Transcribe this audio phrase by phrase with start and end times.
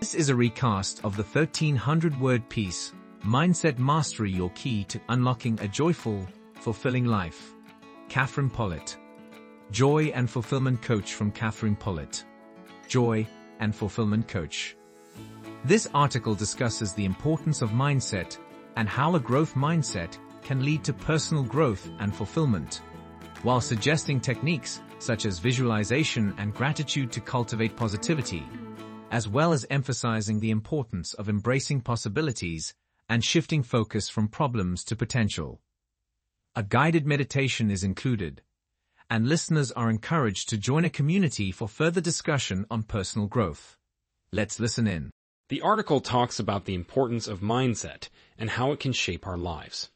[0.00, 5.58] This is a recast of the 1300 word piece, Mindset Mastery Your Key to Unlocking
[5.60, 7.52] a Joyful, Fulfilling Life.
[8.08, 8.96] Catherine Pollitt.
[9.70, 12.24] Joy and Fulfillment Coach from Catherine Pollitt.
[12.88, 13.26] Joy
[13.58, 14.74] and Fulfillment Coach.
[15.66, 18.38] This article discusses the importance of mindset
[18.76, 22.80] and how a growth mindset can lead to personal growth and fulfillment,
[23.42, 28.46] while suggesting techniques such as visualization and gratitude to cultivate positivity,
[29.10, 32.72] as well as emphasizing the importance of embracing possibilities
[33.08, 35.60] and shifting focus from problems to potential.
[36.54, 38.42] A guided meditation is included,
[39.10, 43.76] and listeners are encouraged to join a community for further discussion on personal growth.
[44.32, 45.10] Let's listen in.
[45.48, 48.08] The article talks about the importance of mindset
[48.38, 49.90] and how it can shape our lives.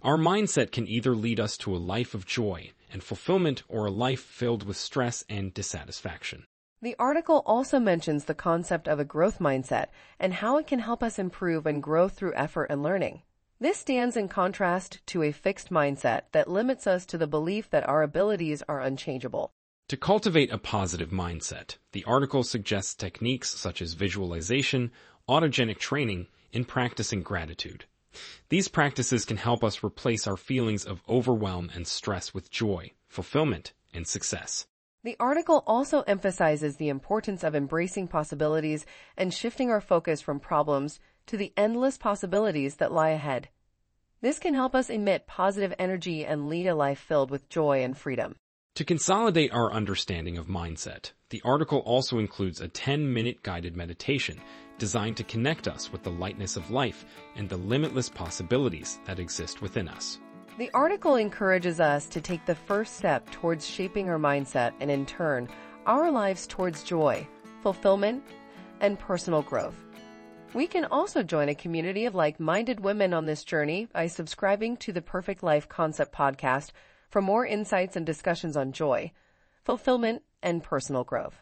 [0.00, 3.90] Our mindset can either lead us to a life of joy and fulfillment or a
[3.90, 6.46] life filled with stress and dissatisfaction.
[6.82, 9.86] The article also mentions the concept of a growth mindset
[10.20, 13.22] and how it can help us improve and grow through effort and learning.
[13.58, 17.88] This stands in contrast to a fixed mindset that limits us to the belief that
[17.88, 19.50] our abilities are unchangeable.
[19.88, 24.90] To cultivate a positive mindset, the article suggests techniques such as visualization,
[25.26, 27.86] autogenic training, and practicing gratitude.
[28.50, 33.72] These practices can help us replace our feelings of overwhelm and stress with joy, fulfillment,
[33.94, 34.66] and success.
[35.06, 38.84] The article also emphasizes the importance of embracing possibilities
[39.16, 43.48] and shifting our focus from problems to the endless possibilities that lie ahead.
[44.20, 47.96] This can help us emit positive energy and lead a life filled with joy and
[47.96, 48.34] freedom.
[48.74, 54.40] To consolidate our understanding of mindset, the article also includes a 10-minute guided meditation
[54.76, 57.04] designed to connect us with the lightness of life
[57.36, 60.18] and the limitless possibilities that exist within us.
[60.58, 65.04] The article encourages us to take the first step towards shaping our mindset and in
[65.04, 65.50] turn,
[65.84, 67.28] our lives towards joy,
[67.62, 68.24] fulfillment,
[68.80, 69.76] and personal growth.
[70.54, 74.92] We can also join a community of like-minded women on this journey by subscribing to
[74.92, 76.70] the Perfect Life Concept podcast
[77.10, 79.12] for more insights and discussions on joy,
[79.62, 81.34] fulfillment, and personal growth.